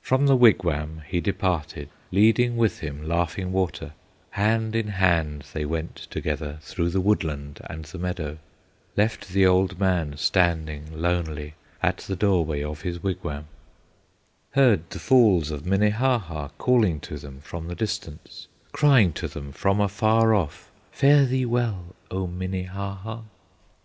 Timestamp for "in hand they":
4.76-5.64